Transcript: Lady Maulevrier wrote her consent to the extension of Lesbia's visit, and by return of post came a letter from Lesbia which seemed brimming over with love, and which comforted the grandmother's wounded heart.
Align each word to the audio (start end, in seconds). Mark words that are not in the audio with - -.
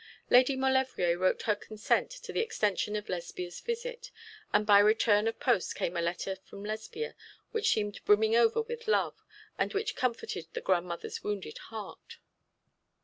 Lady 0.31 0.55
Maulevrier 0.55 1.15
wrote 1.15 1.43
her 1.43 1.53
consent 1.55 2.09
to 2.09 2.33
the 2.33 2.39
extension 2.39 2.95
of 2.95 3.07
Lesbia's 3.07 3.59
visit, 3.59 4.09
and 4.51 4.65
by 4.65 4.79
return 4.79 5.27
of 5.27 5.39
post 5.39 5.75
came 5.75 5.95
a 5.95 6.01
letter 6.01 6.37
from 6.37 6.63
Lesbia 6.65 7.15
which 7.51 7.69
seemed 7.71 8.03
brimming 8.03 8.35
over 8.35 8.63
with 8.63 8.87
love, 8.87 9.23
and 9.59 9.75
which 9.75 9.95
comforted 9.95 10.47
the 10.53 10.61
grandmother's 10.61 11.23
wounded 11.23 11.59
heart. 11.69 12.17